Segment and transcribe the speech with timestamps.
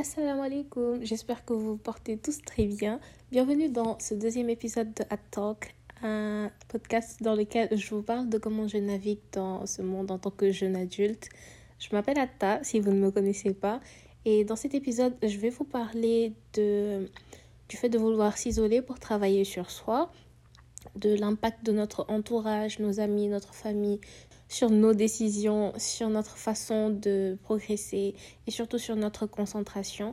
[0.00, 3.00] Assalamu alaikum, j'espère que vous vous portez tous très bien.
[3.30, 8.30] Bienvenue dans ce deuxième épisode de At Talk, un podcast dans lequel je vous parle
[8.30, 11.28] de comment je navigue dans ce monde en tant que jeune adulte.
[11.78, 13.82] Je m'appelle Atta, si vous ne me connaissez pas,
[14.24, 17.10] et dans cet épisode, je vais vous parler de,
[17.68, 20.10] du fait de vouloir s'isoler pour travailler sur soi,
[20.96, 24.00] de l'impact de notre entourage, nos amis, notre famille
[24.50, 28.14] sur nos décisions, sur notre façon de progresser
[28.48, 30.12] et surtout sur notre concentration.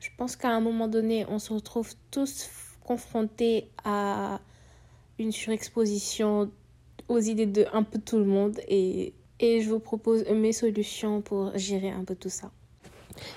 [0.00, 2.50] Je pense qu'à un moment donné, on se retrouve tous
[2.84, 4.40] confrontés à
[5.20, 6.50] une surexposition
[7.08, 11.22] aux idées de un peu tout le monde et, et je vous propose mes solutions
[11.22, 12.50] pour gérer un peu tout ça.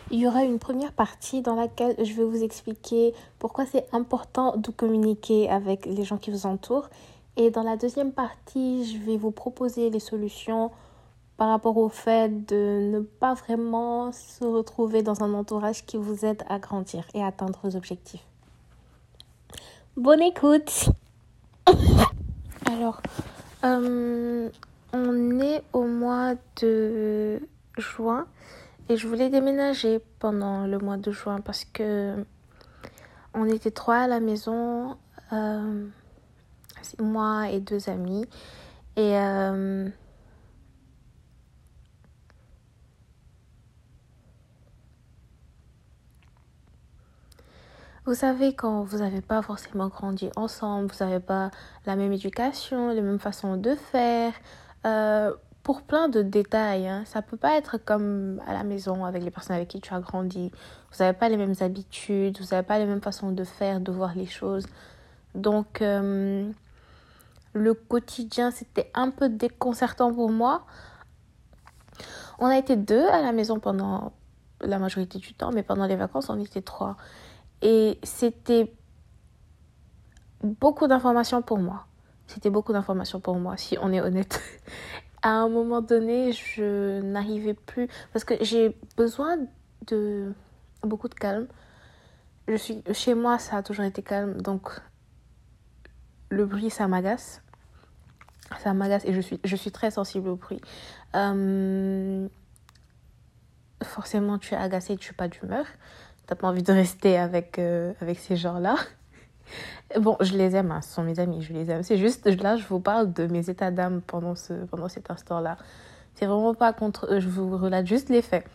[0.10, 4.58] Il y aura une première partie dans laquelle je vais vous expliquer pourquoi c'est important
[4.58, 6.90] de communiquer avec les gens qui vous entourent
[7.40, 10.72] et dans la deuxième partie, je vais vous proposer les solutions
[11.38, 16.26] par rapport au fait de ne pas vraiment se retrouver dans un entourage qui vous
[16.26, 18.26] aide à grandir et à atteindre vos objectifs.
[19.96, 20.90] Bonne écoute
[22.66, 23.02] Alors,
[23.64, 24.50] euh,
[24.92, 27.40] on est au mois de
[27.78, 28.28] juin
[28.90, 32.16] et je voulais déménager pendant le mois de juin parce que
[33.34, 34.98] on était trois à la maison.
[35.32, 35.88] Euh,
[37.00, 38.26] moi et deux amis.
[38.96, 39.90] Et euh,
[48.06, 51.52] vous savez, quand vous n'avez pas forcément grandi ensemble, vous n'avez pas
[51.86, 54.34] la même éducation, les mêmes façons de faire,
[54.86, 55.34] euh,
[55.64, 56.88] pour plein de détails.
[56.88, 57.04] Hein.
[57.06, 60.00] Ça peut pas être comme à la maison avec les personnes avec qui tu as
[60.00, 60.52] grandi.
[60.92, 63.92] Vous n'avez pas les mêmes habitudes, vous n'avez pas les mêmes façons de faire, de
[63.92, 64.66] voir les choses.
[65.36, 66.52] Donc, euh,
[67.60, 70.66] le quotidien, c'était un peu déconcertant pour moi.
[72.40, 74.14] On a été deux à la maison pendant
[74.62, 76.98] la majorité du temps, mais pendant les vacances, on était trois.
[77.62, 78.74] Et c'était
[80.42, 81.86] beaucoup d'informations pour moi.
[82.28, 84.42] C'était beaucoup d'informations pour moi, si on est honnête.
[85.22, 89.38] à un moment donné, je n'arrivais plus parce que j'ai besoin
[89.88, 90.34] de
[90.84, 91.48] beaucoup de calme.
[92.48, 94.80] Je suis chez moi, ça a toujours été calme, donc
[96.30, 97.42] le bruit, ça m'agace.
[98.64, 100.62] Ça m'agace et je suis, je suis très sensible au bruit.
[101.16, 102.28] Euh,
[103.84, 105.66] forcément, tu es agacé, tu n'es pas d'humeur.
[105.66, 108.76] Tu n'as pas envie de rester avec, euh, avec ces gens-là.
[110.00, 111.82] Bon, je les aime, hein, ce sont mes amis, je les aime.
[111.82, 115.58] C'est juste, là, je vous parle de mes états d'âme pendant, ce, pendant cet instant-là.
[116.14, 118.46] C'est vraiment pas contre eux, je vous relate juste les faits.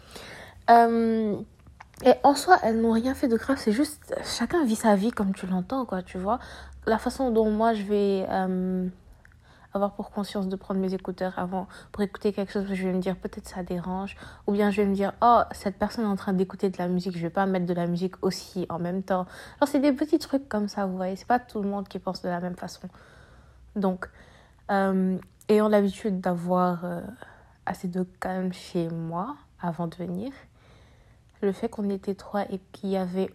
[0.70, 1.34] Euh,
[2.04, 5.10] et en soi, elles n'ont rien fait de grave, c'est juste, chacun vit sa vie
[5.10, 6.38] comme tu l'entends, quoi, tu vois
[6.86, 8.26] la façon dont moi je vais
[9.74, 13.00] avoir pour conscience de prendre mes écouteurs avant pour écouter quelque chose, je vais me
[13.00, 16.16] dire peut-être ça dérange, ou bien je vais me dire oh cette personne est en
[16.16, 19.02] train d'écouter de la musique, je vais pas mettre de la musique aussi en même
[19.02, 19.26] temps.
[19.58, 21.98] Alors c'est des petits trucs comme ça, vous voyez, c'est pas tout le monde qui
[21.98, 22.88] pense de la même façon.
[23.76, 24.08] Donc,
[24.70, 25.18] euh,
[25.48, 27.00] ayant l'habitude d'avoir euh,
[27.66, 30.32] assez de calme chez moi avant de venir,
[31.42, 33.30] le fait qu'on était trois et qu'il y avait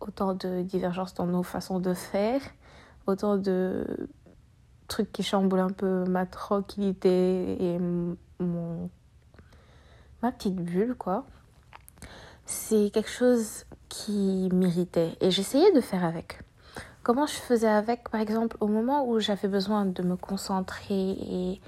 [0.00, 2.40] autant de divergences dans nos façons de faire,
[3.06, 4.08] autant de
[4.90, 8.90] trucs qui chamboulent un peu ma tranquillité et mon
[10.22, 11.24] ma petite bulle quoi.
[12.44, 16.40] C'est quelque chose qui m'irritait et j'essayais de faire avec.
[17.02, 21.60] Comment je faisais avec par exemple au moment où j'avais besoin de me concentrer et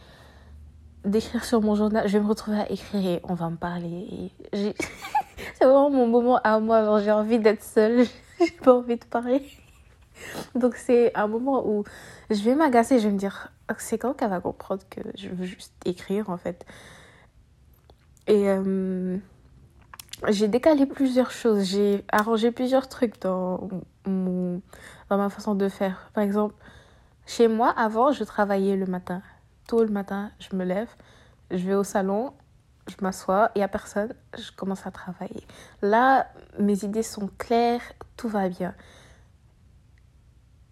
[1.04, 4.30] d'écrire sur mon journal, je vais me retrouver à écrire et on va me parler.
[4.52, 7.00] c'est vraiment mon moment à moi.
[7.00, 8.04] J'ai envie d'être seule,
[8.38, 9.42] j'ai pas envie de parler.
[10.54, 11.84] Donc c'est un moment où
[12.30, 15.44] je vais m'agacer, je vais me dire, c'est quand qu'elle va comprendre que je veux
[15.44, 16.64] juste écrire en fait.
[18.26, 19.16] Et euh,
[20.28, 23.68] j'ai décalé plusieurs choses, j'ai arrangé plusieurs trucs dans,
[24.06, 24.60] mon,
[25.08, 26.10] dans ma façon de faire.
[26.14, 26.54] Par exemple,
[27.26, 29.22] chez moi, avant, je travaillais le matin
[29.66, 30.88] tôt le matin, je me lève,
[31.50, 32.32] je vais au salon,
[32.88, 35.46] je m'assois, il n'y a personne, je commence à travailler.
[35.82, 36.28] Là,
[36.58, 37.80] mes idées sont claires,
[38.16, 38.74] tout va bien.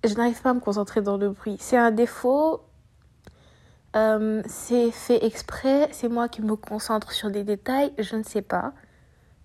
[0.04, 1.56] Je n'arrive pas à me concentrer dans le bruit.
[1.60, 2.62] C'est un défaut,
[3.96, 8.42] euh, c'est fait exprès, c'est moi qui me concentre sur des détails, je ne sais
[8.42, 8.72] pas.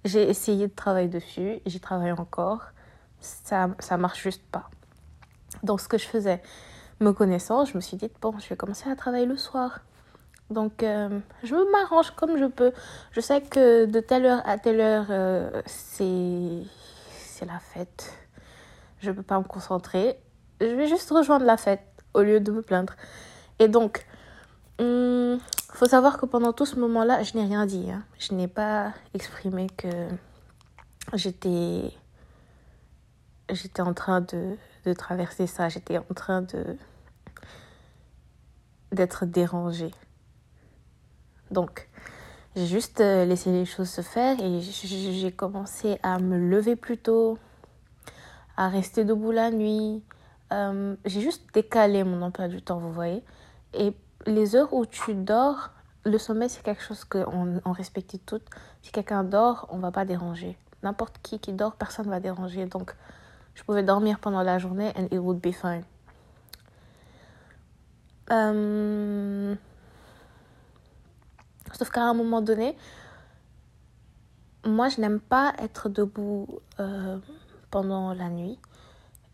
[0.06, 2.62] J'ai essayé de travailler dessus, j'y travaille encore,
[3.20, 4.70] ça ça marche juste pas.
[5.64, 6.42] Donc ce que je faisais,
[7.02, 9.82] me connaissant, je me suis dit, bon, je vais commencer à travailler le soir.
[10.50, 12.72] Donc, euh, je m'arrange comme je peux.
[13.12, 16.66] Je sais que de telle heure à telle heure, euh, c'est
[17.46, 18.14] la fête.
[19.00, 20.18] Je ne peux pas me concentrer.
[20.62, 22.94] Je vais juste rejoindre la fête au lieu de me plaindre.
[23.60, 24.06] Et donc,
[24.80, 25.40] hum,
[25.74, 27.92] faut savoir que pendant tout ce moment-là, je n'ai rien dit.
[27.92, 28.04] Hein.
[28.20, 29.88] Je n'ai pas exprimé que
[31.14, 31.92] j'étais
[33.52, 34.56] j'étais en train de,
[34.86, 36.78] de traverser ça, j'étais en train de
[38.92, 39.92] d'être dérangée.
[41.52, 41.90] Donc,
[42.56, 46.98] j'ai juste euh, laissé les choses se faire et j'ai commencé à me lever plus
[46.98, 47.38] tôt,
[48.56, 50.02] à rester debout la nuit.
[50.54, 53.24] Euh, j'ai juste décalé mon emploi du temps, vous voyez.
[53.74, 53.94] Et
[54.26, 55.72] les heures où tu dors,
[56.06, 58.48] le sommeil, c'est quelque chose qu'on on respecte toutes.
[58.82, 60.58] Si quelqu'un dort, on va pas déranger.
[60.84, 62.66] N'importe qui qui dort, personne ne va déranger.
[62.66, 62.96] Donc,
[63.56, 65.84] je pouvais dormir pendant la journée and it would be fine.
[68.32, 69.56] Euh,
[71.74, 72.76] sauf qu'à un moment donné,
[74.66, 76.48] moi, je n'aime pas être debout
[76.80, 77.18] euh,
[77.72, 78.60] pendant la nuit.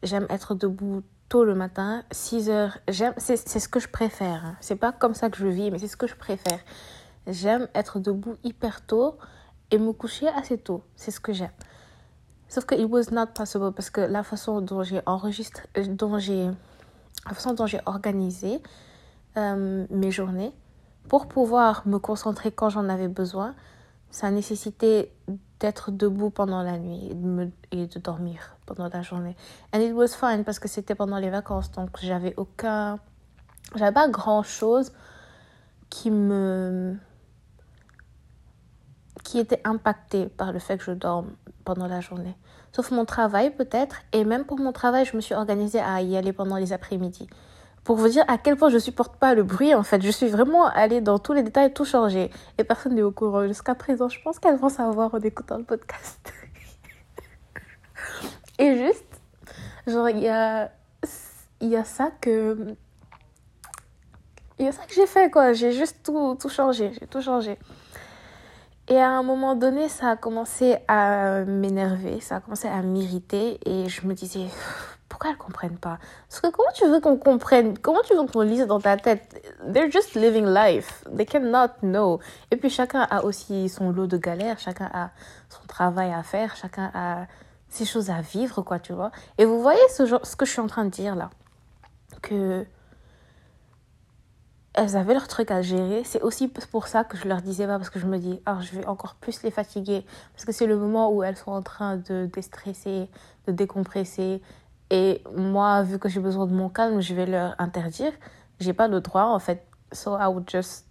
[0.04, 2.78] J'aime être debout tôt le matin, 6 heures.
[2.88, 4.46] J'aime, c'est, ce que je préfère.
[4.46, 4.56] Hein.
[4.60, 6.60] C'est pas comme ça que je vis, mais c'est ce que je préfère.
[7.28, 9.18] J'aime être debout hyper tôt
[9.70, 10.84] et me coucher assez tôt.
[10.96, 11.52] C'est ce que j'aime.
[12.50, 16.18] Sauf que it was not possible parce que la façon dont j'ai enregistré, euh, dont
[16.20, 16.50] j'ai,
[17.28, 18.62] façon dont j'ai organisé
[19.38, 20.52] euh, mes journées
[21.08, 23.56] pour pouvoir me concentrer quand j'en avais besoin,
[24.10, 25.14] ça nécessitait
[25.62, 27.12] d'être debout pendant la nuit
[27.72, 29.36] et de, dormir pendant la journée.
[29.74, 33.00] And it was fine parce que c'était pendant les vacances, donc j'avais aucun,
[33.76, 34.92] j'avais pas grand chose
[35.90, 36.98] qui me,
[39.24, 41.32] qui était impacté par le fait que je dorme
[41.64, 42.36] pendant la journée.
[42.74, 43.98] Sauf mon travail peut-être.
[44.14, 47.28] Et même pour mon travail, je me suis organisée à y aller pendant les après-midi.
[47.84, 50.28] Pour vous dire à quel point je supporte pas le bruit, en fait, je suis
[50.28, 52.30] vraiment allée dans tous les détails, tout changer.
[52.58, 54.08] Et personne n'est au courant jusqu'à présent.
[54.08, 56.32] Je pense qu'elles vont savoir en écoutant le podcast.
[58.60, 59.22] Et juste,
[59.88, 60.72] genre, il y a,
[61.60, 62.76] y a ça que...
[64.60, 65.54] Il y a ça que j'ai fait, quoi.
[65.54, 66.92] J'ai juste tout, tout changé.
[67.00, 67.58] J'ai tout changé.
[68.92, 73.58] Et à un moment donné, ça a commencé à m'énerver, ça a commencé à m'irriter
[73.66, 74.48] et je me disais,
[75.22, 76.00] pourquoi elles comprennent pas?
[76.28, 77.78] Parce que comment tu veux qu'on comprenne?
[77.78, 79.40] Comment tu veux qu'on lise dans ta tête?
[79.72, 81.04] They're just living life.
[81.16, 82.20] They cannot know.
[82.50, 85.12] Et puis chacun a aussi son lot de galères, chacun a
[85.48, 87.28] son travail à faire, chacun a
[87.70, 89.12] ses choses à vivre, quoi, tu vois.
[89.38, 91.30] Et vous voyez ce, genre, ce que je suis en train de dire là?
[92.24, 92.66] Que
[94.74, 96.04] elles avaient leur truc à gérer.
[96.04, 98.58] C'est aussi pour ça que je leur disais pas, parce que je me dis, ah,
[98.62, 100.04] je vais encore plus les fatiguer.
[100.34, 103.10] Parce que c'est le moment où elles sont en train de déstresser,
[103.48, 104.42] de décompresser.
[104.92, 108.12] Et moi, vu que j'ai besoin de mon calme, je vais leur interdire.
[108.60, 109.66] J'ai pas le droit, en fait.
[109.94, 110.86] So I would just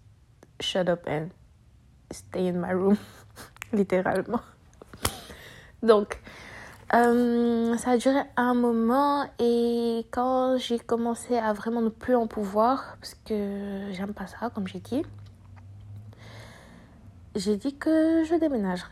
[0.59, 1.29] shut up and
[2.11, 2.97] stay in my room.
[3.73, 4.41] Littéralement.
[5.83, 6.19] Donc,
[6.95, 12.25] euh, ça a duré un moment et quand j'ai commencé à vraiment ne plus en
[12.25, 15.03] pouvoir, parce que j'aime pas ça, comme j'ai dit,
[17.35, 18.89] j'ai dit que je déménagerais.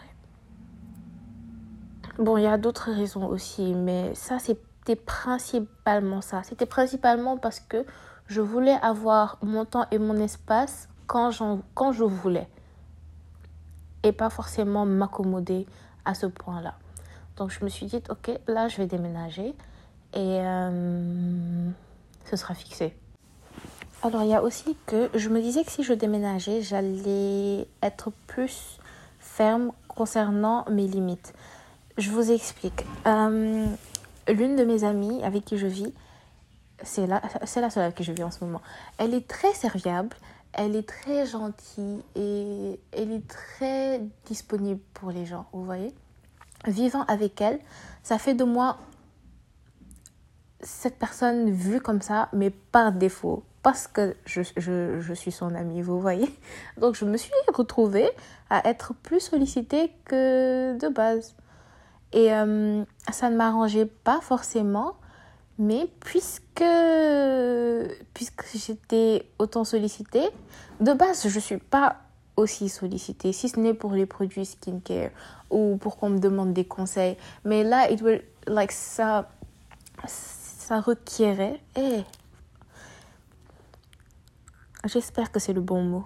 [2.19, 4.39] Bon, il y a d'autres raisons aussi, mais ça,
[4.79, 6.41] c'était principalement ça.
[6.43, 7.85] C'était principalement parce que
[8.27, 11.31] je voulais avoir mon temps et mon espace quand,
[11.73, 12.47] quand je voulais.
[14.03, 15.67] Et pas forcément m'accommoder
[16.05, 16.75] à ce point-là.
[17.37, 19.55] Donc je me suis dit, ok, là je vais déménager
[20.13, 21.69] et euh,
[22.25, 22.95] ce sera fixé.
[24.01, 28.11] Alors il y a aussi que je me disais que si je déménageais, j'allais être
[28.27, 28.79] plus
[29.19, 31.33] ferme concernant mes limites.
[31.97, 32.85] Je vous explique.
[33.05, 33.67] Euh,
[34.33, 35.93] l'une de mes amies avec qui je vis,
[36.83, 38.61] c'est la, c'est la seule avec qui je vis en ce moment.
[38.97, 40.15] Elle est très serviable,
[40.53, 45.93] elle est très gentille et elle est très disponible pour les gens, vous voyez
[46.67, 47.59] vivant avec elle,
[48.03, 48.77] ça fait de moi
[50.61, 55.55] cette personne vue comme ça, mais par défaut, parce que je, je, je, suis son
[55.55, 56.29] amie, vous voyez.
[56.77, 58.09] Donc je me suis retrouvée
[58.49, 61.35] à être plus sollicitée que de base.
[62.13, 64.95] Et euh, ça ne m'arrangeait pas forcément,
[65.57, 66.63] mais puisque,
[68.13, 70.27] puisque j'étais autant sollicitée,
[70.79, 71.97] de base, je ne suis pas
[72.35, 75.09] aussi sollicité, si ce n'est pour les produits skincare
[75.49, 77.17] ou pour qu'on me demande des conseils.
[77.43, 79.29] Mais là, it will, like, ça,
[80.05, 81.61] ça requierait.
[81.75, 82.03] Eh,
[84.85, 86.05] j'espère que c'est le bon mot.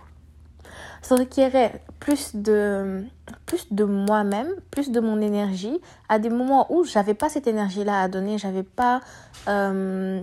[1.02, 3.04] Ça requierait plus de,
[3.46, 8.02] plus de moi-même, plus de mon énergie, à des moments où j'avais pas cette énergie-là
[8.02, 9.02] à donner, j'avais pas,
[9.48, 10.22] euh,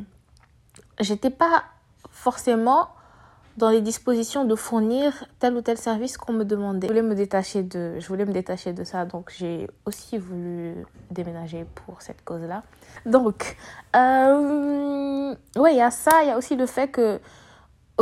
[1.00, 1.64] j'étais pas
[2.10, 2.88] forcément
[3.56, 6.86] dans les dispositions de fournir tel ou tel service qu'on me demandait.
[6.86, 10.74] Je voulais me détacher de, je voulais me détacher de ça, donc j'ai aussi voulu
[11.10, 12.62] déménager pour cette cause-là.
[13.06, 13.56] Donc,
[13.96, 17.20] euh, il y a ça, il y a aussi le fait que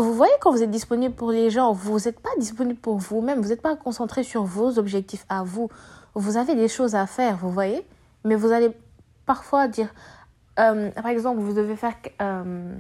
[0.00, 3.40] vous voyez quand vous êtes disponible pour les gens, vous n'êtes pas disponible pour vous-même,
[3.40, 5.69] vous n'êtes pas concentré sur vos objectifs à vous.
[6.14, 7.87] vous avez des choses à faire, vous voyez,
[8.25, 8.71] mais vous allez
[9.26, 9.88] parfois dire,
[10.59, 12.75] euh, par exemple, vous devez faire, euh,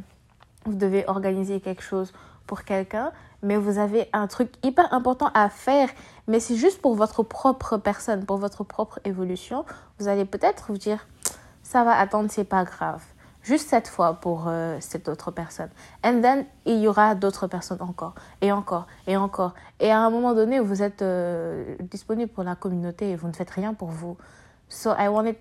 [0.64, 2.12] vous devez organiser quelque chose
[2.46, 5.88] pour quelqu'un, mais vous avez un truc hyper important à faire,
[6.26, 9.64] mais c'est juste pour votre propre personne, pour votre propre évolution.
[9.98, 11.06] Vous allez peut-être vous dire,
[11.62, 13.02] ça va attendre, c'est pas grave.
[13.48, 15.70] Juste cette fois pour euh, cette autre personne.
[16.04, 19.54] And then, il y aura d'autres personnes encore, et encore, et encore.
[19.80, 23.32] Et à un moment donné, vous êtes euh, disponible pour la communauté et vous ne
[23.32, 24.18] faites rien pour vous.
[24.68, 25.36] So I wanted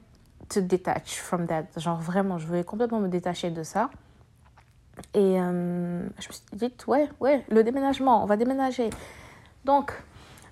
[0.48, 1.66] to detach from that.
[1.76, 3.90] Genre vraiment, je voulais complètement me détacher de ça.
[5.14, 8.90] Et euh, je me suis dit, ouais, ouais, le déménagement, on va déménager.
[9.66, 9.92] Donc,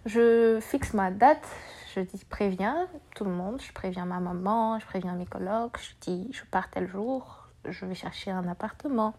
[0.05, 1.47] je fixe ma date,
[1.95, 6.11] je dis, préviens tout le monde, je préviens ma maman, je préviens mes collègues, je
[6.11, 9.13] dis, je pars tel jour, je vais chercher un appartement.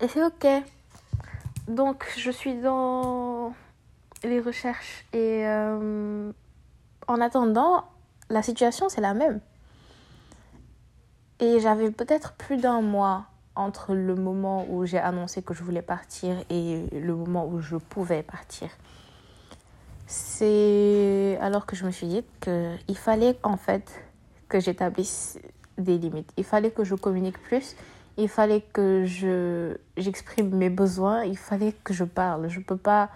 [0.00, 0.46] Et c'est ok.
[1.68, 3.54] Donc, je suis dans
[4.22, 6.32] les recherches et euh,
[7.06, 7.84] en attendant,
[8.30, 9.40] la situation, c'est la même.
[11.40, 15.82] Et j'avais peut-être plus d'un mois entre le moment où j'ai annoncé que je voulais
[15.82, 18.68] partir et le moment où je pouvais partir.
[20.06, 24.04] C'est alors que je me suis dit qu'il fallait en fait
[24.48, 25.38] que j'établisse
[25.78, 26.30] des limites.
[26.36, 27.76] Il fallait que je communique plus.
[28.16, 31.24] Il fallait que je j'exprime mes besoins.
[31.24, 32.48] Il fallait que je parle.
[32.48, 33.10] Je peux pas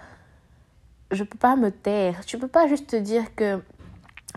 [1.11, 2.25] je peux pas me taire.
[2.25, 3.61] Tu peux pas juste te dire que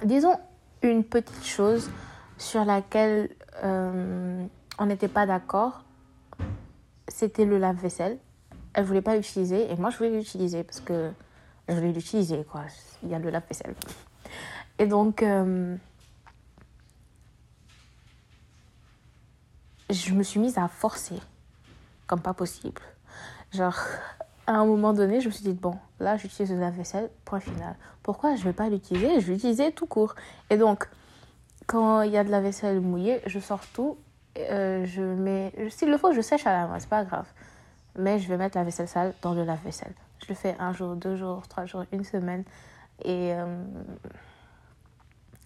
[0.03, 0.37] disons
[0.83, 1.89] une petite chose
[2.37, 3.29] sur laquelle
[3.63, 4.45] euh,
[4.79, 5.83] on n'était pas d'accord
[7.11, 8.17] c'était le lave-vaisselle.
[8.73, 11.11] Elle voulait pas l'utiliser et moi je voulais l'utiliser parce que
[11.67, 12.63] je voulais l'utiliser quoi.
[13.03, 13.75] Il y a le lave-vaisselle.
[14.79, 15.75] Et donc euh,
[19.91, 21.19] je me suis mise à forcer
[22.07, 22.81] comme pas possible.
[23.53, 23.77] Genre
[24.47, 27.75] à un moment donné, je me suis dit bon, là j'utilise le lave-vaisselle, point final.
[28.03, 29.19] Pourquoi je vais pas l'utiliser?
[29.19, 30.15] Je vais l'utiliser tout court.
[30.49, 30.89] Et donc
[31.67, 33.97] quand il y a de la vaisselle mouillée, je sors tout
[34.37, 37.27] euh, je mets, s'il le faut, je sèche à la main, c'est pas grave.
[37.97, 39.93] Mais je vais mettre la vaisselle sale dans le lave-vaisselle.
[40.19, 42.43] Je le fais un jour, deux jours, trois jours, une semaine.
[43.03, 43.63] Et euh,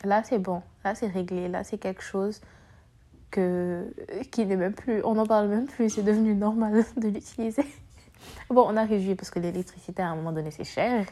[0.04, 0.62] là, c'est bon.
[0.84, 1.48] Là, c'est réglé.
[1.48, 2.42] Là, c'est quelque chose
[3.36, 3.94] que,
[4.32, 5.04] qui n'est même plus.
[5.04, 5.90] On n'en parle même plus.
[5.90, 7.66] C'est devenu normal de l'utiliser.
[8.50, 11.06] Bon, on a réduit parce que l'électricité, à un moment donné, c'est cher.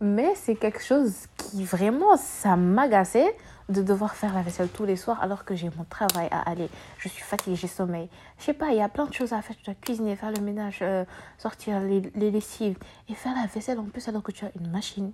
[0.00, 3.34] Mais c'est quelque chose qui vraiment, ça m'agaçait
[3.68, 6.68] de devoir faire la vaisselle tous les soirs alors que j'ai mon travail à aller.
[6.98, 8.08] Je suis fatiguée, j'ai sommeil.
[8.38, 9.56] Je sais pas, il y a plein de choses à faire.
[9.56, 11.04] Tu dois cuisiner, faire le ménage, euh,
[11.38, 12.00] sortir les,
[12.30, 15.12] lessives et faire la vaisselle en plus alors que tu as une machine.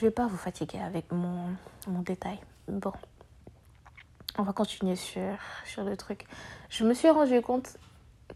[0.00, 1.54] Je vais pas vous fatiguer avec mon,
[1.86, 2.38] mon détail.
[2.68, 2.92] Bon,
[4.38, 6.26] on va continuer sur, sur le truc.
[6.70, 7.76] Je me suis rendu compte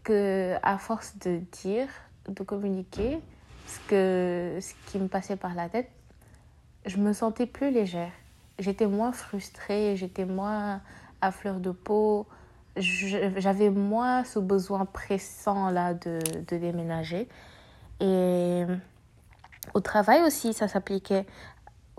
[0.03, 1.87] que à force de dire,
[2.27, 3.17] de communiquer,
[3.65, 5.89] ce, que, ce qui me passait par la tête,
[6.85, 8.11] je me sentais plus légère.
[8.59, 10.81] J'étais moins frustrée, j'étais moins
[11.21, 12.27] à fleur de peau.
[12.75, 17.27] J'avais moins ce besoin pressant là de, de déménager.
[18.01, 18.65] Et
[19.73, 21.25] au travail aussi, ça s'appliquait.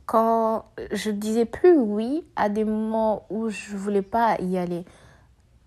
[0.07, 4.85] Quand je disais plus oui à des moments où je voulais pas y aller,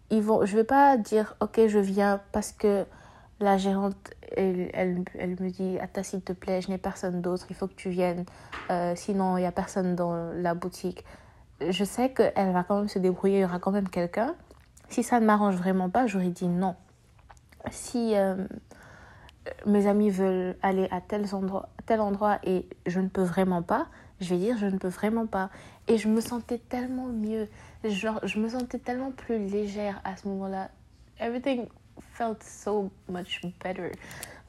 [0.09, 2.85] ils vont, je vais pas dire ok je viens parce que
[3.39, 7.45] la gérante, elle, elle, elle me dit Attends, s'il te plaît, je n'ai personne d'autre,
[7.49, 8.25] il faut que tu viennes.
[8.69, 11.05] Euh, sinon, il n'y a personne dans la boutique.
[11.67, 14.35] Je sais qu'elle va quand même se débrouiller, il y aura quand même quelqu'un.
[14.89, 16.75] Si ça ne m'arrange vraiment pas, j'aurais dit non.
[17.71, 18.35] Si euh,
[19.65, 23.87] mes amis veulent aller à tel endroit, tel endroit et je ne peux vraiment pas,
[24.21, 25.49] je vais dire je ne peux vraiment pas.
[25.87, 27.47] Et je me sentais tellement mieux.
[27.83, 30.69] Genre, je me sentais tellement plus légère à ce moment-là.
[31.19, 31.67] Everything
[32.13, 33.91] felt so much better.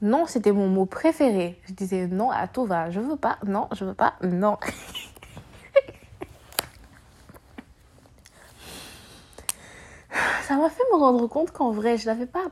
[0.02, 1.60] Non, c'était mon mot préféré.
[1.66, 2.90] Je disais non à tout va.
[2.90, 4.56] Je veux pas, non, je veux pas, non.
[10.42, 12.46] Ça m'a fait me rendre compte qu'en vrai, je n'avais pas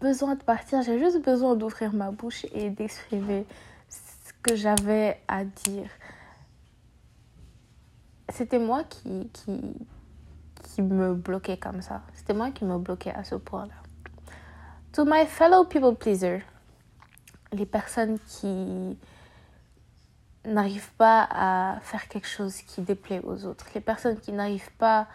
[0.00, 0.82] besoin de partir.
[0.82, 3.44] J'ai juste besoin d'ouvrir ma bouche et d'exprimer
[3.88, 5.90] ce que j'avais à dire.
[8.32, 9.60] C'était moi qui, qui,
[10.62, 12.02] qui me bloquais comme ça.
[12.14, 13.74] C'était moi qui me bloquais à ce point-là.
[14.92, 16.42] To my fellow people pleaser,
[17.52, 18.98] les personnes qui
[20.44, 25.06] n'arrivent pas à faire quelque chose qui déplaît aux autres, les personnes qui n'arrivent pas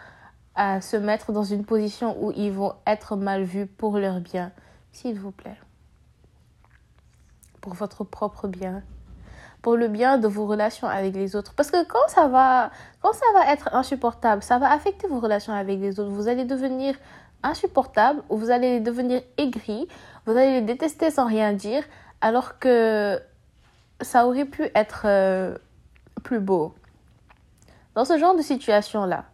[0.54, 4.52] à se mettre dans une position où ils vont être mal vus pour leur bien,
[4.92, 5.58] s'il vous plaît,
[7.60, 8.82] pour votre propre bien,
[9.66, 11.52] pour le bien de vos relations avec les autres.
[11.54, 12.70] Parce que quand ça va,
[13.02, 16.12] quand ça va être insupportable, ça va affecter vos relations avec les autres.
[16.12, 16.94] Vous allez devenir
[17.42, 19.88] insupportables, où vous allez devenir aigri,
[20.24, 21.82] vous allez les détester sans rien dire,
[22.20, 23.20] alors que
[24.00, 25.58] ça aurait pu être euh,
[26.22, 26.72] plus beau.
[27.96, 29.24] Dans ce genre de situation-là,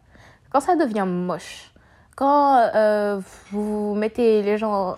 [0.48, 1.74] quand ça devient moche,
[2.16, 3.20] quand euh,
[3.50, 4.96] vous mettez les gens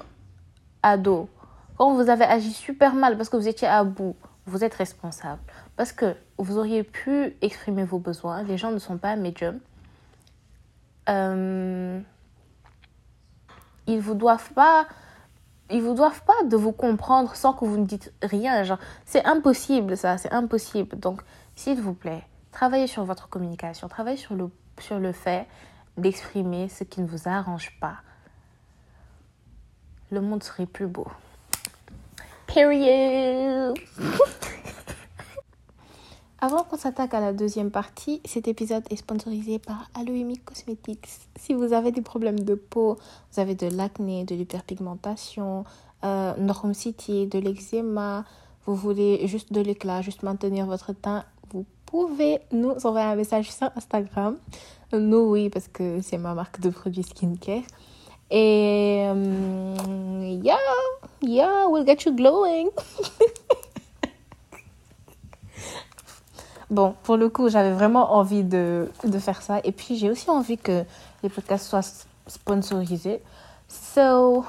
[0.85, 1.29] à dos,
[1.77, 4.15] quand vous avez agi super mal parce que vous étiez à bout,
[4.47, 5.41] vous êtes responsable.
[5.77, 8.43] Parce que vous auriez pu exprimer vos besoins.
[8.43, 9.61] Les gens ne sont pas médiums.
[11.09, 12.01] Euh,
[13.87, 14.87] ils vous doivent pas
[15.71, 19.25] ils vous doivent pas de vous comprendre sans que vous ne dites rien genre c'est
[19.25, 21.21] impossible ça c'est impossible donc
[21.57, 22.23] s'il vous plaît
[22.53, 25.47] travaillez sur votre communication travaillez sur le sur le fait
[25.99, 27.97] d'exprimer ce qui ne vous arrange pas
[30.11, 31.07] le monde serait plus beau
[32.55, 33.75] period
[36.41, 41.09] Avant qu'on s'attaque à la deuxième partie, cet épisode est sponsorisé par Aloemi Cosmetics.
[41.37, 42.99] Si vous avez des problèmes de peau,
[43.33, 45.65] vous avez de l'acné, de l'hyperpigmentation,
[46.05, 48.25] euh, Norm City, de l'eczéma,
[48.67, 53.51] vous voulez juste de l'éclat, juste maintenir votre teint, vous pouvez nous envoyer un message
[53.51, 54.37] sur Instagram.
[54.93, 57.63] Nous, oui, parce que c'est ma marque de produits skincare.
[58.31, 60.57] Et euh, yeah,
[61.25, 62.71] yeah, we'll get you glowing.
[66.71, 69.61] Bon, pour le coup, j'avais vraiment envie de, de, faire ça.
[69.65, 70.85] Et puis, j'ai aussi envie que
[71.23, 71.83] les podcasts soient
[72.27, 73.23] sponsorisés.
[73.69, 74.45] So,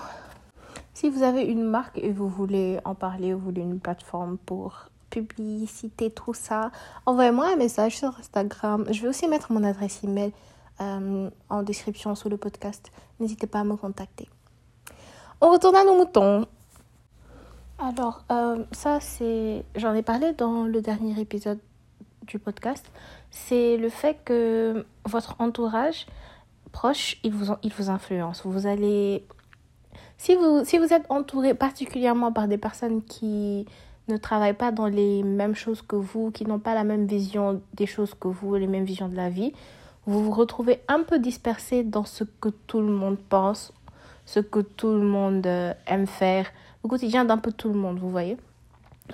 [0.93, 4.89] si vous avez une marque et vous voulez en parler, vous voulez une plateforme pour
[5.09, 6.71] publicité, tout ça,
[7.05, 8.85] envoyez-moi un message sur Instagram.
[8.89, 10.31] Je vais aussi mettre mon adresse email
[10.81, 12.91] euh, en description sous le podcast.
[13.19, 14.27] N'hésitez pas à me contacter.
[15.41, 16.47] On retourne à nos moutons.
[17.85, 19.63] Alors, euh, ça, c'est.
[19.75, 21.59] J'en ai parlé dans le dernier épisode
[22.23, 22.83] du podcast,
[23.29, 26.07] c'est le fait que votre entourage
[26.71, 28.41] proche, il vous, il vous influence.
[28.43, 29.23] Vous allez...
[30.17, 33.67] Si vous, si vous êtes entouré particulièrement par des personnes qui
[34.07, 37.61] ne travaillent pas dans les mêmes choses que vous, qui n'ont pas la même vision
[37.75, 39.53] des choses que vous, les mêmes visions de la vie,
[40.07, 43.73] vous vous retrouvez un peu dispersé dans ce que tout le monde pense,
[44.25, 46.47] ce que tout le monde euh, aime faire,
[46.85, 48.37] au quotidien d'un peu tout le monde, vous voyez.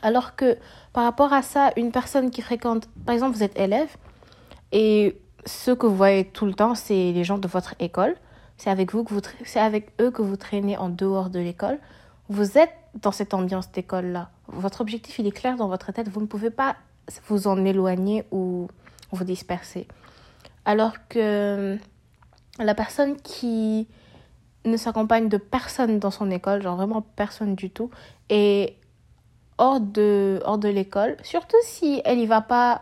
[0.01, 0.57] Alors que
[0.91, 3.89] par rapport à ça, une personne qui fréquente, par exemple, vous êtes élève
[4.73, 8.15] et ceux que vous voyez tout le temps, c'est les gens de votre école.
[8.57, 11.79] C'est avec vous que vous, c'est avec eux que vous traînez en dehors de l'école.
[12.27, 14.29] Vous êtes dans cette ambiance d'école-là.
[14.47, 16.09] Votre objectif, il est clair dans votre tête.
[16.09, 16.75] Vous ne pouvez pas
[17.29, 18.67] vous en éloigner ou
[19.13, 19.87] vous disperser.
[20.65, 21.77] Alors que
[22.59, 23.87] la personne qui
[24.65, 27.89] ne s'accompagne de personne dans son école, genre vraiment personne du tout,
[28.29, 28.77] et
[29.57, 32.81] hors de, hors de l'école, surtout si elle n'y va pas,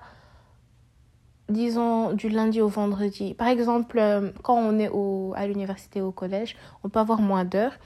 [1.49, 3.33] disons, du lundi au vendredi.
[3.33, 7.21] Par exemple, euh, quand on est au, à l'université ou au collège, on peut avoir
[7.21, 7.77] moins d'heures.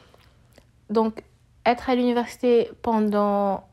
[0.90, 1.24] Donc,
[1.66, 3.64] être à l'université pendant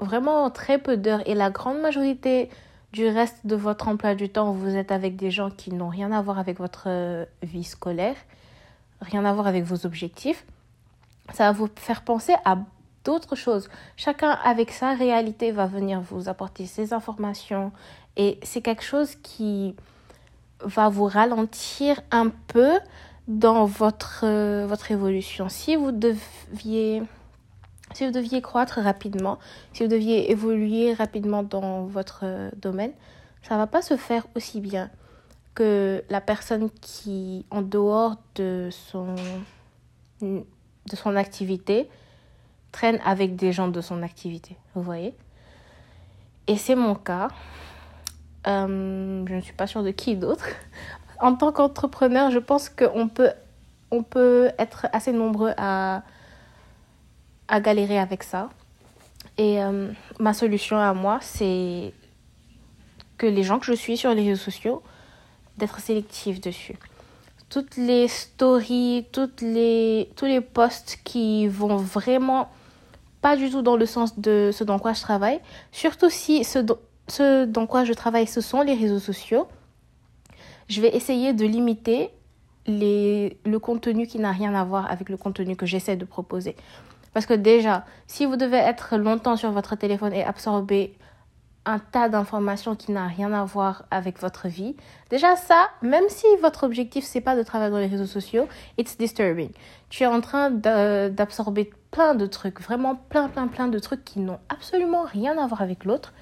[0.00, 2.50] vraiment très peu d'heures et la grande majorité
[2.92, 6.12] du reste de votre emploi du temps, vous êtes avec des gens qui n'ont rien
[6.12, 8.14] à voir avec votre euh, vie scolaire,
[9.04, 10.44] rien à voir avec vos objectifs,
[11.32, 12.58] ça va vous faire penser à
[13.04, 13.68] d'autres choses.
[13.96, 17.72] Chacun avec sa réalité va venir vous apporter ses informations
[18.16, 19.74] et c'est quelque chose qui
[20.60, 22.78] va vous ralentir un peu
[23.28, 25.48] dans votre, euh, votre évolution.
[25.48, 27.02] Si vous deviez
[27.92, 29.38] si vous deviez croître rapidement,
[29.72, 32.92] si vous deviez évoluer rapidement dans votre euh, domaine,
[33.42, 34.90] ça va pas se faire aussi bien
[35.54, 39.14] que la personne qui, en dehors de son,
[40.20, 41.88] de son activité,
[42.72, 44.56] traîne avec des gens de son activité.
[44.74, 45.14] Vous voyez
[46.48, 47.28] Et c'est mon cas.
[48.46, 50.46] Euh, je ne suis pas sûre de qui d'autre.
[51.20, 53.30] En tant qu'entrepreneur, je pense qu'on peut,
[53.92, 56.02] on peut être assez nombreux à,
[57.46, 58.50] à galérer avec ça.
[59.38, 61.92] Et euh, ma solution à moi, c'est
[63.16, 64.82] que les gens que je suis sur les réseaux sociaux,
[65.58, 66.76] d'être sélectif dessus.
[67.48, 72.48] Toutes les stories, toutes les, tous les posts qui vont vraiment
[73.20, 75.40] pas du tout dans le sens de ce dans quoi je travaille.
[75.72, 76.58] Surtout si ce,
[77.08, 79.46] ce dans quoi je travaille, ce sont les réseaux sociaux.
[80.68, 82.10] Je vais essayer de limiter
[82.66, 86.56] les, le contenu qui n'a rien à voir avec le contenu que j'essaie de proposer.
[87.12, 90.94] Parce que déjà, si vous devez être longtemps sur votre téléphone et absorber
[91.66, 94.76] un tas d'informations qui n'a rien à voir avec votre vie.
[95.10, 98.48] Déjà ça, même si votre objectif c'est pas de travailler dans les réseaux sociaux,
[98.78, 99.50] it's disturbing.
[99.88, 104.20] Tu es en train d'absorber plein de trucs, vraiment plein plein plein de trucs qui
[104.20, 106.12] n'ont absolument rien à voir avec l'autre.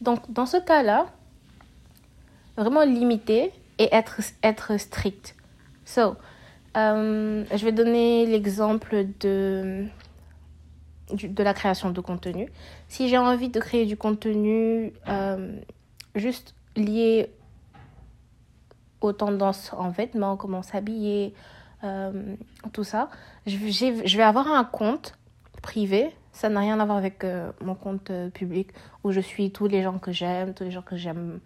[0.00, 1.06] Donc dans ce cas-là,
[2.56, 5.34] vraiment limiter et être être strict.
[5.84, 6.16] So,
[6.76, 9.86] Euh, je vais donner l'exemple de,
[11.12, 12.48] de la création de contenu.
[12.88, 15.56] Si j'ai envie de créer du contenu euh,
[16.14, 17.30] juste lié
[19.00, 21.34] aux tendances en vêtements, comment s'habiller,
[21.84, 22.34] euh,
[22.72, 23.08] tout ça,
[23.46, 25.16] je, vais avoir un compte
[25.62, 26.10] privé.
[26.32, 27.24] Ça n'a rien à voir avec
[27.62, 28.70] mon compte public
[29.04, 31.40] où je suis tous les gens que j'aime, tous les gens que j'aime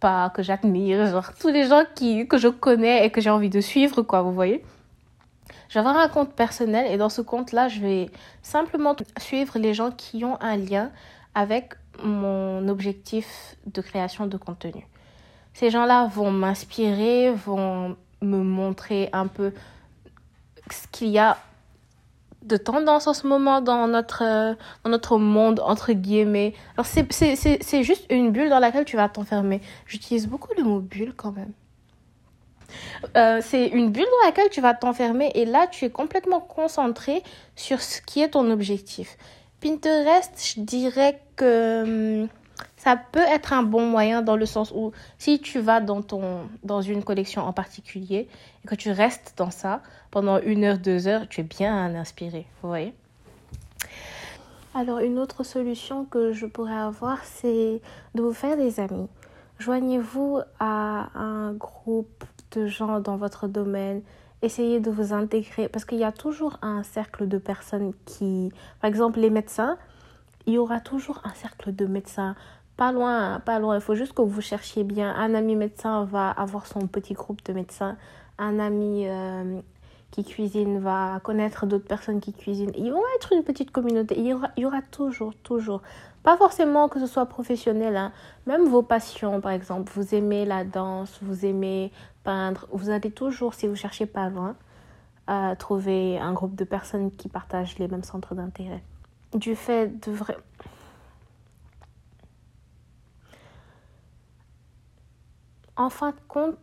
[0.00, 3.60] pas, que j'admire, tous les gens qui, que je connais et que j'ai envie de
[3.60, 4.62] suivre, quoi, vous voyez.
[5.74, 8.08] Je vais avoir un compte personnel et dans ce compte-là, je vais
[8.42, 10.92] simplement suivre les gens qui ont un lien
[11.34, 14.86] avec mon objectif de création de contenu.
[15.52, 19.52] Ces gens-là vont m'inspirer, vont me montrer un peu
[20.70, 21.38] ce qu'il y a
[22.42, 26.54] de tendance en ce moment dans notre, dans notre monde, entre guillemets.
[26.76, 29.60] Alors, c'est juste une bulle dans laquelle tu vas t'enfermer.
[29.86, 31.50] J'utilise beaucoup le mot bulle quand même.
[33.16, 37.22] Euh, c'est une bulle dans laquelle tu vas t'enfermer et là, tu es complètement concentré
[37.56, 39.16] sur ce qui est ton objectif.
[39.60, 42.28] Pinterest, je dirais que hum,
[42.76, 46.48] ça peut être un bon moyen dans le sens où si tu vas dans, ton,
[46.62, 48.28] dans une collection en particulier
[48.62, 52.46] et que tu restes dans ça pendant une heure, deux heures, tu es bien inspiré,
[52.62, 52.94] vous voyez?
[54.74, 57.80] Alors une autre solution que je pourrais avoir, c'est
[58.14, 59.08] de vous faire des amis.
[59.58, 62.24] Joignez-vous à un groupe
[62.66, 64.02] gens dans votre domaine.
[64.42, 68.88] Essayez de vous intégrer parce qu'il y a toujours un cercle de personnes qui, par
[68.88, 69.78] exemple les médecins,
[70.46, 72.34] il y aura toujours un cercle de médecins
[72.76, 73.76] pas loin, pas loin.
[73.76, 75.14] Il faut juste que vous cherchiez bien.
[75.14, 77.96] Un ami médecin va avoir son petit groupe de médecins.
[78.38, 79.60] Un ami euh,
[80.14, 82.70] qui cuisine va connaître d'autres personnes qui cuisinent.
[82.76, 84.14] Ils vont être une petite communauté.
[84.16, 85.82] Il y aura, toujours, toujours.
[86.22, 87.96] Pas forcément que ce soit professionnel.
[87.96, 88.12] Hein.
[88.46, 89.90] Même vos passions, par exemple.
[89.92, 91.90] Vous aimez la danse, vous aimez
[92.22, 92.68] peindre.
[92.70, 94.54] Vous allez toujours, si vous cherchez pas loin,
[95.58, 98.84] trouver un groupe de personnes qui partagent les mêmes centres d'intérêt.
[99.34, 100.36] Du fait de vrai
[105.76, 106.56] en fin de compte,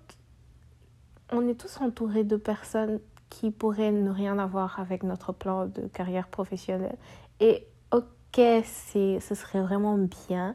[1.33, 5.87] on est tous entourés de personnes qui pourraient ne rien avoir avec notre plan de
[5.87, 6.97] carrière professionnelle.
[7.39, 10.53] Et ok, ce serait vraiment bien,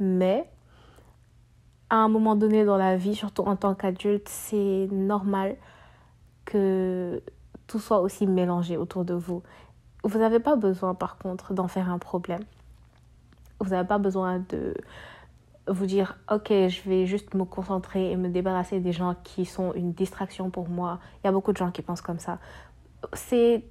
[0.00, 0.50] mais
[1.90, 5.56] à un moment donné dans la vie, surtout en tant qu'adulte, c'est normal
[6.44, 7.22] que
[7.66, 9.42] tout soit aussi mélangé autour de vous.
[10.02, 12.42] Vous n'avez pas besoin, par contre, d'en faire un problème.
[13.60, 14.74] Vous n'avez pas besoin de
[15.66, 19.72] vous dire ok je vais juste me concentrer et me débarrasser des gens qui sont
[19.74, 21.00] une distraction pour moi.
[21.22, 22.38] Il y a beaucoup de gens qui pensent comme ça.
[23.12, 23.64] C'est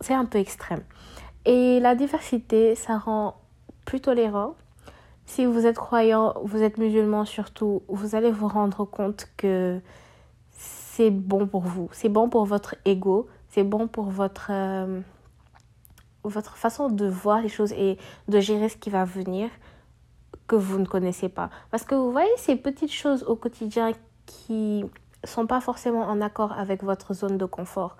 [0.00, 0.82] c'est un peu extrême.
[1.44, 3.36] Et la diversité ça rend
[3.84, 4.54] plus tolérant.
[5.26, 9.80] Si vous êtes croyant vous êtes musulman surtout vous allez vous rendre compte que
[10.50, 11.88] c'est bon pour vous.
[11.92, 15.00] C'est bon pour votre ego c'est bon pour votre euh,
[16.24, 17.96] votre façon de voir les choses et
[18.28, 19.48] de gérer ce qui va venir
[20.46, 21.50] que vous ne connaissez pas.
[21.70, 23.92] Parce que vous voyez ces petites choses au quotidien
[24.26, 24.84] qui
[25.24, 27.96] sont pas forcément en accord avec votre zone de confort,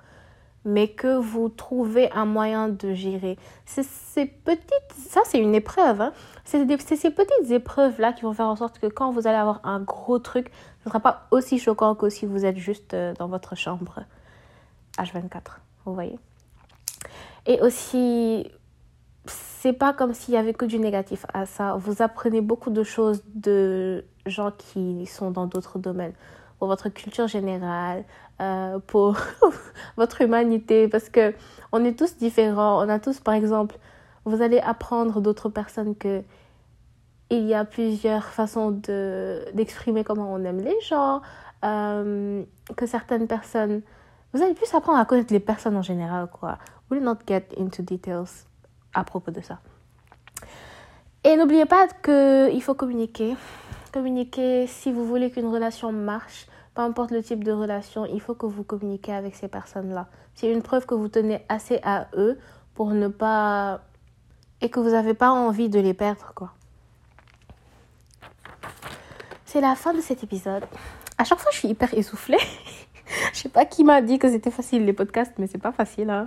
[0.65, 3.39] mais que vous trouvez un moyen de gérer.
[3.65, 6.13] C'est ces petites, ça c'est une épreuve, hein.
[6.45, 6.59] c'est
[6.97, 10.19] ces petites épreuves-là qui vont faire en sorte que quand vous allez avoir un gros
[10.19, 13.57] truc, ce ne sera pas aussi choquant que si vous êtes juste euh, dans votre
[13.57, 14.01] chambre
[14.99, 15.41] H24,
[15.85, 16.19] vous voyez.
[17.47, 18.51] Et aussi,
[19.67, 21.75] c'est pas comme s'il y avait que du négatif à ça.
[21.75, 26.13] Vous apprenez beaucoup de choses de gens qui sont dans d'autres domaines.
[26.61, 28.05] Pour votre culture générale,
[28.41, 29.17] euh, pour
[29.97, 31.35] votre humanité, parce que
[31.73, 32.81] on est tous différents.
[32.81, 33.77] On a tous, par exemple,
[34.25, 36.23] vous allez apprendre d'autres personnes que
[37.31, 41.23] il y a plusieurs façons de d'exprimer comment on aime les gens,
[41.65, 42.45] euh,
[42.77, 43.83] que certaines personnes,
[44.33, 46.59] vous allez plus apprendre à connaître les personnes en général, quoi.
[46.89, 48.47] Will not get into details
[48.97, 49.61] à propos de ça.
[51.23, 53.37] Et n'oubliez pas qu'il faut communiquer.
[53.93, 58.35] Communiquer, si vous voulez qu'une relation marche, peu importe le type de relation, il faut
[58.35, 60.09] que vous communiquez avec ces personnes-là.
[60.35, 62.39] C'est une preuve que vous tenez assez à eux
[62.75, 63.81] pour ne pas...
[64.61, 66.53] et que vous n'avez pas envie de les perdre, quoi.
[69.45, 70.65] C'est la fin de cet épisode.
[71.19, 72.39] À chaque fois, je suis hyper essoufflée.
[73.33, 76.11] je sais pas qui m'a dit que c'était facile les podcasts, mais c'est pas facile.
[76.11, 76.27] Hein.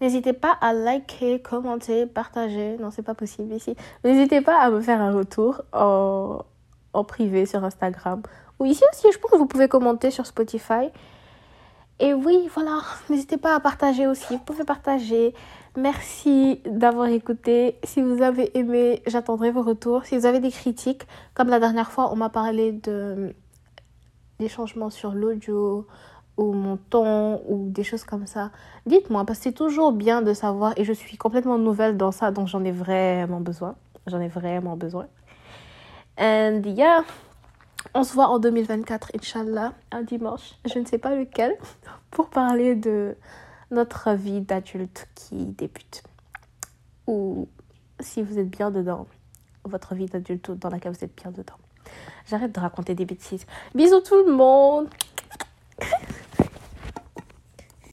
[0.00, 2.76] N'hésitez pas à liker, commenter, partager.
[2.78, 3.76] Non, c'est pas possible ici.
[4.04, 8.22] N'hésitez pas à me faire un retour en, privé sur Instagram.
[8.58, 10.88] Ou ici aussi, je pense que vous pouvez commenter sur Spotify.
[11.98, 14.34] Et oui, voilà, n'hésitez pas à partager aussi.
[14.34, 15.34] Vous pouvez partager.
[15.76, 17.78] Merci d'avoir écouté.
[17.84, 20.06] Si vous avez aimé, j'attendrai vos retours.
[20.06, 23.34] Si vous avez des critiques, comme la dernière fois, on m'a parlé de
[24.40, 25.86] des changements sur l'audio,
[26.40, 28.50] ou mon ton ou des choses comme ça,
[28.86, 32.30] dites-moi parce que c'est toujours bien de savoir et je suis complètement nouvelle dans ça
[32.30, 33.76] donc j'en ai vraiment besoin.
[34.06, 35.06] J'en ai vraiment besoin.
[36.18, 37.04] And yeah,
[37.94, 41.56] on se voit en 2024, Inch'Allah, un dimanche, je ne sais pas lequel,
[42.10, 43.16] pour parler de
[43.70, 46.02] notre vie d'adulte qui débute.
[47.06, 47.48] Ou
[48.00, 49.06] si vous êtes bien dedans,
[49.64, 51.58] votre vie d'adulte dans laquelle vous êtes bien dedans.
[52.26, 53.44] J'arrête de raconter des bêtises.
[53.74, 54.88] Bisous tout le monde